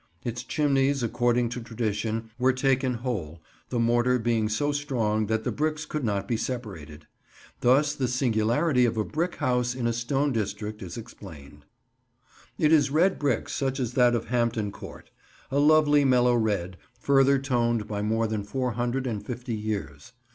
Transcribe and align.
Its 0.23 0.41
chimneys, 0.43 1.03
according 1.03 1.47
to 1.47 1.61
tradition, 1.61 2.31
were 2.39 2.51
taken 2.53 2.95
whole, 2.95 3.39
the 3.69 3.77
mortar 3.79 4.17
being 4.17 4.49
so 4.49 4.71
strong 4.71 5.27
that 5.27 5.43
the 5.43 5.51
bricks 5.51 5.85
could 5.85 6.03
not 6.03 6.27
be 6.27 6.35
separated. 6.35 7.05
Thus 7.59 7.93
the 7.93 8.07
singularity 8.07 8.85
of 8.85 8.97
a 8.97 9.03
brick 9.05 9.35
house 9.35 9.75
in 9.75 9.85
a 9.85 9.93
stone 9.93 10.31
district 10.31 10.81
is 10.81 10.97
explained. 10.97 11.65
[Picture: 11.65 12.29
Compton 12.31 12.39
Wynyates] 12.41 12.65
It 12.65 12.71
is 12.73 12.89
red 12.89 13.19
brick 13.19 13.47
such 13.47 13.79
as 13.79 13.93
that 13.93 14.15
of 14.15 14.25
Hampton 14.29 14.71
Court: 14.71 15.11
a 15.51 15.59
lovely 15.59 16.03
mellow 16.03 16.33
red, 16.33 16.77
further 16.97 17.37
toned 17.37 17.87
by 17.87 18.01
more 18.01 18.25
than 18.25 18.43
four 18.43 18.71
hundred 18.71 19.05
and 19.05 19.23
fifty 19.23 19.53
years. 19.53 20.13